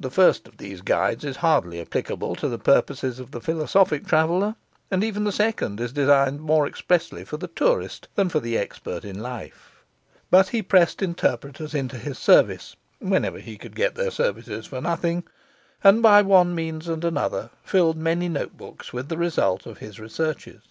The 0.00 0.10
first 0.10 0.48
of 0.48 0.56
these 0.56 0.80
guides 0.80 1.24
is 1.24 1.36
hardly 1.36 1.80
applicable 1.80 2.34
to 2.34 2.48
the 2.48 2.58
purposes 2.58 3.20
of 3.20 3.30
the 3.30 3.40
philosophic 3.40 4.04
traveller, 4.04 4.56
and 4.90 5.04
even 5.04 5.22
the 5.22 5.30
second 5.30 5.78
is 5.78 5.92
designed 5.92 6.40
more 6.40 6.66
expressly 6.66 7.24
for 7.24 7.36
the 7.36 7.46
tourist 7.46 8.08
than 8.16 8.28
for 8.30 8.40
the 8.40 8.58
expert 8.58 9.04
in 9.04 9.20
life. 9.20 9.84
But 10.28 10.48
he 10.48 10.60
pressed 10.60 11.02
interpreters 11.02 11.72
into 11.72 11.98
his 11.98 12.18
service 12.18 12.74
whenever 12.98 13.38
he 13.38 13.56
could 13.56 13.76
get 13.76 13.94
their 13.94 14.10
services 14.10 14.66
for 14.66 14.80
nothing 14.80 15.22
and 15.84 16.02
by 16.02 16.22
one 16.22 16.52
means 16.52 16.88
and 16.88 17.04
another 17.04 17.50
filled 17.62 17.96
many 17.96 18.28
notebooks 18.28 18.92
with 18.92 19.08
the 19.08 19.18
results 19.18 19.66
of 19.66 19.78
his 19.78 20.00
researches. 20.00 20.62